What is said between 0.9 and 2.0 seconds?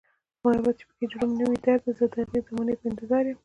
جرم نه وي درده،